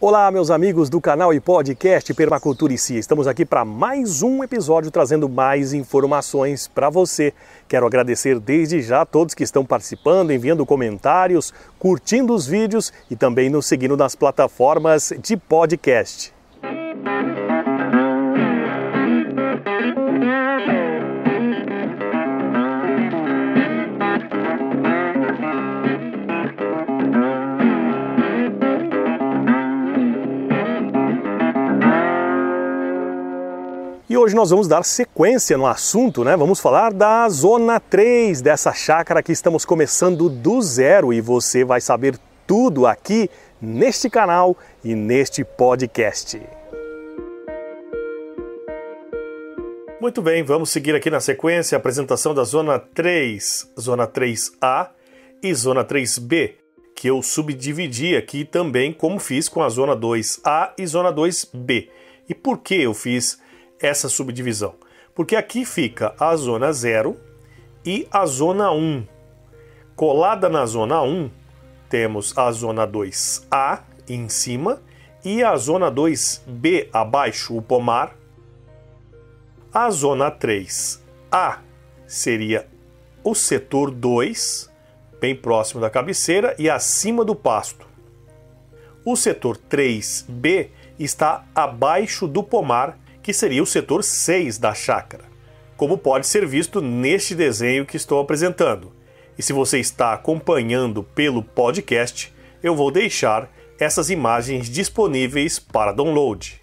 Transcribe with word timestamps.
Olá, 0.00 0.30
meus 0.30 0.48
amigos 0.48 0.88
do 0.88 1.00
canal 1.00 1.34
e 1.34 1.40
podcast 1.40 2.14
Permacultura 2.14 2.72
e 2.72 2.78
Cia. 2.78 3.00
Estamos 3.00 3.26
aqui 3.26 3.44
para 3.44 3.64
mais 3.64 4.22
um 4.22 4.44
episódio 4.44 4.92
trazendo 4.92 5.28
mais 5.28 5.72
informações 5.72 6.68
para 6.68 6.88
você. 6.88 7.34
Quero 7.66 7.84
agradecer 7.84 8.38
desde 8.38 8.80
já 8.80 9.00
a 9.00 9.04
todos 9.04 9.34
que 9.34 9.42
estão 9.42 9.66
participando, 9.66 10.32
enviando 10.32 10.64
comentários, 10.64 11.52
curtindo 11.80 12.32
os 12.32 12.46
vídeos 12.46 12.92
e 13.10 13.16
também 13.16 13.50
nos 13.50 13.66
seguindo 13.66 13.96
nas 13.96 14.14
plataformas 14.14 15.12
de 15.20 15.36
podcast. 15.36 16.37
Hoje 34.28 34.36
nós 34.36 34.50
vamos 34.50 34.68
dar 34.68 34.84
sequência 34.84 35.56
no 35.56 35.66
assunto, 35.66 36.22
né? 36.22 36.36
Vamos 36.36 36.60
falar 36.60 36.92
da 36.92 37.26
zona 37.30 37.80
3 37.80 38.42
dessa 38.42 38.74
chácara 38.74 39.22
que 39.22 39.32
estamos 39.32 39.64
começando 39.64 40.28
do 40.28 40.60
zero 40.60 41.14
e 41.14 41.20
você 41.22 41.64
vai 41.64 41.80
saber 41.80 42.18
tudo 42.46 42.86
aqui 42.86 43.30
neste 43.58 44.10
canal 44.10 44.54
e 44.84 44.94
neste 44.94 45.42
podcast. 45.44 46.38
Muito 49.98 50.20
bem, 50.20 50.42
vamos 50.42 50.68
seguir 50.68 50.94
aqui 50.94 51.08
na 51.08 51.20
sequência 51.20 51.76
a 51.76 51.78
apresentação 51.78 52.34
da 52.34 52.44
zona 52.44 52.78
3, 52.78 53.72
zona 53.80 54.06
3A 54.06 54.90
e 55.42 55.54
zona 55.54 55.82
3B, 55.82 56.56
que 56.94 57.08
eu 57.08 57.22
subdividi 57.22 58.14
aqui 58.14 58.44
também 58.44 58.92
como 58.92 59.18
fiz 59.18 59.48
com 59.48 59.62
a 59.62 59.70
zona 59.70 59.96
2A 59.96 60.72
e 60.76 60.86
zona 60.86 61.10
2B. 61.10 61.88
E 62.28 62.34
por 62.34 62.58
que 62.58 62.74
eu 62.74 62.92
fiz 62.92 63.38
essa 63.80 64.08
subdivisão? 64.08 64.74
Porque 65.14 65.36
aqui 65.36 65.64
fica 65.64 66.14
a 66.18 66.34
zona 66.36 66.72
0 66.72 67.16
e 67.84 68.06
a 68.10 68.26
zona 68.26 68.70
1. 68.70 69.06
Colada 69.96 70.48
na 70.48 70.64
zona 70.66 71.02
1, 71.02 71.30
temos 71.88 72.36
a 72.36 72.52
zona 72.52 72.86
2A 72.86 73.80
em 74.08 74.28
cima 74.28 74.80
e 75.24 75.42
a 75.42 75.56
zona 75.56 75.90
2B 75.90 76.88
abaixo, 76.92 77.56
o 77.56 77.62
pomar. 77.62 78.14
A 79.72 79.90
zona 79.90 80.30
3A 80.30 81.58
seria 82.06 82.68
o 83.24 83.34
setor 83.34 83.90
2, 83.90 84.70
bem 85.20 85.34
próximo 85.34 85.80
da 85.80 85.90
cabeceira 85.90 86.54
e 86.58 86.70
acima 86.70 87.24
do 87.24 87.34
pasto. 87.34 87.86
O 89.04 89.16
setor 89.16 89.56
3B 89.56 90.70
está 90.98 91.44
abaixo 91.54 92.26
do 92.26 92.42
pomar 92.42 92.98
que 93.28 93.34
seria 93.34 93.62
o 93.62 93.66
setor 93.66 94.02
6 94.02 94.56
da 94.56 94.72
chácara, 94.72 95.24
como 95.76 95.98
pode 95.98 96.26
ser 96.26 96.46
visto 96.46 96.80
neste 96.80 97.34
desenho 97.34 97.84
que 97.84 97.94
estou 97.94 98.18
apresentando. 98.20 98.90
E 99.36 99.42
se 99.42 99.52
você 99.52 99.78
está 99.78 100.14
acompanhando 100.14 101.02
pelo 101.02 101.42
podcast, 101.42 102.32
eu 102.62 102.74
vou 102.74 102.90
deixar 102.90 103.52
essas 103.78 104.08
imagens 104.08 104.70
disponíveis 104.70 105.58
para 105.58 105.92
download. 105.92 106.58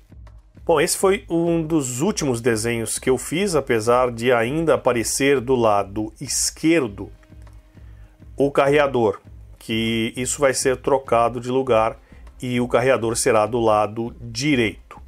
Bom, 0.66 0.82
esse 0.82 0.98
foi 0.98 1.24
um 1.30 1.62
dos 1.62 2.02
últimos 2.02 2.42
desenhos 2.42 2.98
que 2.98 3.12
eu 3.12 3.18
fiz, 3.20 3.54
apesar 3.54 4.12
de 4.12 4.34
ainda 4.34 4.74
aparecer 4.74 5.40
do 5.40 5.54
lado 5.54 6.12
esquerdo 6.20 7.12
o 8.36 8.50
carreador, 8.50 9.22
que 9.60 10.12
isso 10.18 10.42
vai 10.42 10.56
ser 10.56 10.78
trocado 10.78 11.40
de 11.40 11.52
lugar 11.52 12.00
e 12.42 12.60
o 12.60 12.68
carreador 12.68 13.16
será 13.16 13.46
do 13.46 13.60
lado 13.60 14.16
direito. 14.20 15.00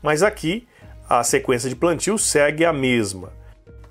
Mas 0.00 0.22
aqui 0.22 0.68
a 1.18 1.22
sequência 1.22 1.68
de 1.68 1.76
plantio 1.76 2.16
segue 2.16 2.64
a 2.64 2.72
mesma. 2.72 3.34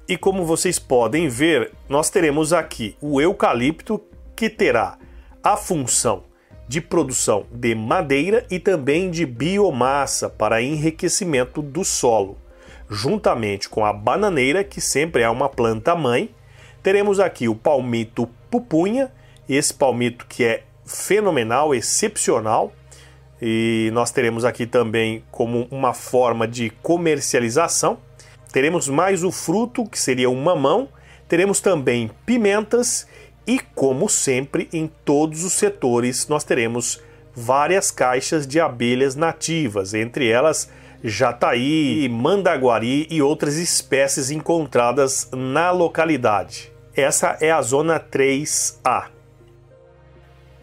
E 0.10 0.18
como 0.18 0.44
vocês 0.44 0.80
podem 0.80 1.28
ver, 1.28 1.72
nós 1.88 2.10
teremos 2.10 2.52
aqui 2.52 2.96
o 3.00 3.22
eucalipto 3.22 4.02
que 4.36 4.50
terá 4.50 4.98
a 5.44 5.56
função 5.56 6.24
de 6.68 6.82
produção 6.82 7.46
de 7.52 7.76
madeira 7.76 8.44
e 8.50 8.58
também 8.58 9.12
de 9.12 9.24
biomassa 9.24 10.32
para 10.32 10.64
enriquecimento 10.64 11.62
do 11.62 11.86
solo. 11.86 12.40
Juntamente 12.90 13.70
com 13.70 13.86
a 13.86 13.94
bananeira, 13.94 14.64
que 14.64 14.82
sempre 14.82 15.22
é 15.22 15.30
uma 15.30 15.48
planta 15.48 15.96
mãe, 15.96 16.34
teremos 16.82 17.20
aqui 17.20 17.48
o 17.48 17.54
palmito 17.54 18.28
pupunha, 18.50 19.12
esse 19.48 19.72
palmito 19.72 20.26
que 20.28 20.44
é 20.44 20.64
fenomenal, 20.88 21.76
excepcional, 21.76 22.74
e 23.42 23.90
nós 23.94 24.12
teremos 24.12 24.46
aqui 24.46 24.68
também 24.68 25.24
como 25.32 25.68
uma 25.72 25.94
forma 25.94 26.48
de 26.48 26.70
comercialização. 26.82 27.98
Teremos 28.52 28.88
mais 28.88 29.24
o 29.24 29.32
fruto, 29.32 29.86
que 29.86 29.98
seria 29.98 30.30
um 30.30 30.42
mamão. 30.42 30.90
Teremos 31.28 31.60
também 31.60 32.12
pimentas 32.26 33.08
e, 33.48 33.60
como 33.74 34.08
sempre, 34.08 34.70
em 34.72 34.92
todos 35.04 35.44
os 35.44 35.54
setores 35.54 36.28
nós 36.28 36.44
teremos 36.44 37.02
várias 37.34 37.90
caixas 37.90 38.46
de 38.46 38.60
abelhas 38.60 39.16
nativas, 39.16 39.94
entre 39.94 40.28
elas 40.30 40.70
jataí, 41.04 42.08
mandaguari 42.10 43.08
e 43.10 43.22
outras 43.22 43.56
espécies 43.56 44.30
encontradas 44.30 45.28
na 45.32 45.72
localidade. 45.72 46.72
Essa 46.96 47.38
é 47.42 47.52
a 47.52 47.62
zona 47.62 48.00
3A. 48.00 49.21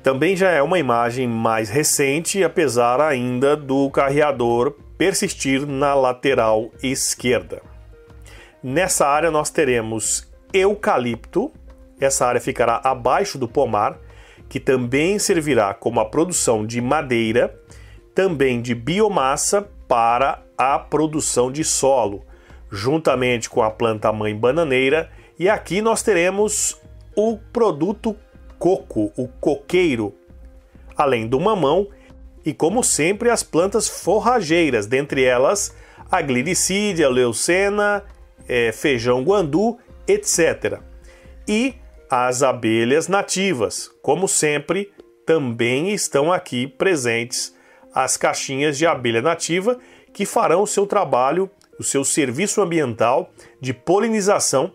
Também 0.03 0.37
já 0.37 0.51
é 0.51 0.63
uma 0.63 0.79
imagem 0.79 1.27
mais 1.27 1.69
recente, 1.69 2.43
apesar 2.43 3.01
ainda 3.01 3.57
do 3.57 3.91
carreador 3.91 4.75
persistir 4.97 5.67
na 5.67 5.95
lateral 5.95 6.71
esquerda. 6.83 7.63
Nessa 8.63 9.07
área 9.07 9.31
nós 9.31 9.51
teremos 9.51 10.29
eucalipto, 10.53 11.53
essa 12.01 12.27
área 12.27 12.41
ficará 12.41 12.81
abaixo 12.83 13.39
do 13.39 13.49
pomar, 13.49 13.99
que 14.49 14.59
também 14.59 15.19
servirá 15.19 15.75
como 15.75 16.01
a 16.01 16.05
produção 16.05 16.65
de 16.65 16.81
madeira, 16.81 17.55
também 18.15 18.61
de 18.63 18.75
biomassa 18.75 19.69
para 19.87 20.43
a 20.57 20.79
produção 20.79 21.53
de 21.53 21.63
solo, 21.63 22.25
juntamente 22.71 23.49
com 23.49 23.63
a 23.63 23.71
planta 23.71 24.13
mãe 24.13 24.35
bananeira, 24.35 25.11
e 25.39 25.49
aqui 25.49 25.81
nós 25.81 26.03
teremos 26.03 26.81
o 27.15 27.39
produto 27.53 28.17
coco, 28.59 29.13
o 29.17 29.29
coqueiro, 29.41 30.15
além 30.97 31.27
do 31.27 31.39
mamão 31.39 31.89
e, 32.45 32.53
como 32.53 32.83
sempre, 32.83 33.31
as 33.31 33.43
plantas 33.43 33.89
forrageiras, 33.89 34.87
dentre 34.87 35.25
elas 35.25 35.75
a 36.11 36.23
glicídia, 36.23 37.09
leucena, 37.09 38.05
é, 38.49 38.73
feijão 38.73 39.23
guandu, 39.23 39.79
etc. 40.07 40.81
E 41.47 41.75
as 42.11 42.43
abelhas 42.43 43.09
nativas, 43.09 43.91
como 44.03 44.27
sempre, 44.27 44.91
também 45.27 45.91
estão 45.91 46.33
aqui 46.33 46.67
presentes 46.67 47.55
as 47.95 48.17
caixinhas 48.17 48.79
de 48.79 48.87
abelha 48.87 49.21
nativa 49.21 49.79
que 50.13 50.25
farão 50.25 50.63
o 50.63 50.67
seu 50.67 50.87
trabalho, 50.87 51.51
o 51.79 51.85
seu 51.85 52.05
serviço 52.05 52.63
ambiental 52.63 53.31
de 53.61 53.75
polinização 53.75 54.73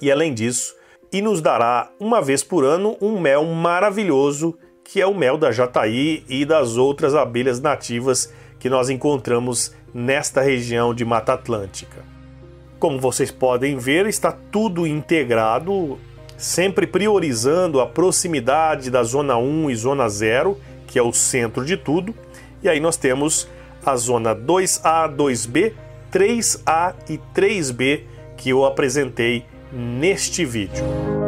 e, 0.00 0.10
além 0.10 0.34
disso, 0.34 0.74
e 1.12 1.22
nos 1.22 1.40
dará 1.40 1.90
uma 1.98 2.20
vez 2.20 2.42
por 2.42 2.64
ano 2.64 2.96
um 3.00 3.18
mel 3.20 3.44
maravilhoso, 3.44 4.56
que 4.84 5.00
é 5.00 5.06
o 5.06 5.14
mel 5.14 5.36
da 5.38 5.50
jataí 5.50 6.24
e 6.28 6.44
das 6.44 6.76
outras 6.76 7.14
abelhas 7.14 7.60
nativas 7.60 8.32
que 8.58 8.68
nós 8.68 8.90
encontramos 8.90 9.74
nesta 9.92 10.40
região 10.40 10.94
de 10.94 11.04
Mata 11.04 11.32
Atlântica. 11.32 12.02
Como 12.78 13.00
vocês 13.00 13.30
podem 13.30 13.76
ver, 13.76 14.06
está 14.06 14.32
tudo 14.32 14.86
integrado, 14.86 15.98
sempre 16.36 16.86
priorizando 16.86 17.80
a 17.80 17.86
proximidade 17.86 18.90
da 18.90 19.02
zona 19.02 19.36
1 19.36 19.70
e 19.70 19.76
zona 19.76 20.08
0, 20.08 20.58
que 20.86 20.98
é 20.98 21.02
o 21.02 21.12
centro 21.12 21.64
de 21.64 21.76
tudo. 21.76 22.14
E 22.62 22.68
aí 22.68 22.80
nós 22.80 22.96
temos 22.96 23.48
a 23.84 23.96
zona 23.96 24.34
2A, 24.34 25.14
2B, 25.14 25.72
3A 26.12 26.94
e 27.08 27.18
3B 27.34 28.02
que 28.36 28.50
eu 28.50 28.64
apresentei 28.64 29.44
neste 29.72 30.44
vídeo. 30.44 31.27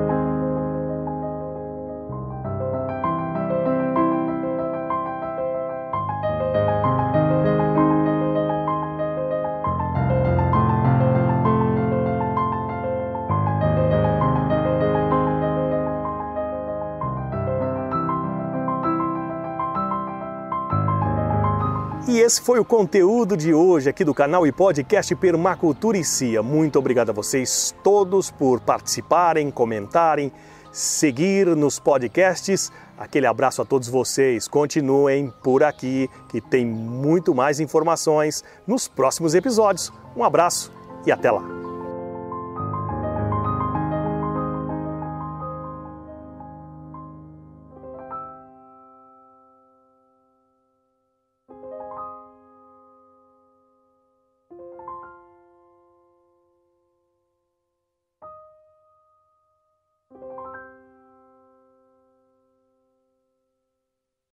Esse 22.31 22.41
foi 22.41 22.61
o 22.61 22.65
conteúdo 22.65 23.37
de 23.37 23.53
hoje 23.53 23.91
aqui 23.91 24.05
do 24.05 24.15
canal 24.15 24.47
e 24.47 24.53
podcast 24.53 25.13
Permacultura 25.17 25.99
e 25.99 26.05
Cia. 26.05 26.41
Muito 26.45 26.79
obrigado 26.79 27.11
a 27.11 27.13
vocês 27.13 27.75
todos 27.83 28.31
por 28.31 28.61
participarem, 28.61 29.51
comentarem, 29.51 30.31
seguir 30.71 31.49
nos 31.57 31.81
podcasts. 31.81 32.71
Aquele 32.97 33.27
abraço 33.27 33.63
a 33.63 33.65
todos 33.65 33.89
vocês. 33.89 34.47
Continuem 34.47 35.33
por 35.43 35.65
aqui 35.65 36.09
que 36.29 36.41
tem 36.41 36.65
muito 36.65 37.35
mais 37.35 37.59
informações 37.59 38.45
nos 38.65 38.87
próximos 38.87 39.35
episódios. 39.35 39.93
Um 40.17 40.23
abraço 40.23 40.73
e 41.05 41.11
até 41.11 41.33
lá. 41.33 41.60